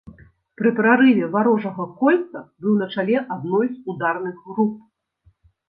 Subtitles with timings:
[0.61, 4.75] Пры прарыве варожага кольца быў на чале адной з ударных груп.